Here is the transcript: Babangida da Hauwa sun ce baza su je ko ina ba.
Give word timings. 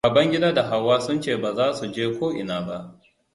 Babangida 0.05 0.51
da 0.53 0.63
Hauwa 0.69 1.01
sun 1.01 1.21
ce 1.21 1.35
baza 1.41 1.67
su 1.73 1.85
je 1.93 2.05
ko 2.19 2.25
ina 2.41 2.61
ba. 2.67 2.77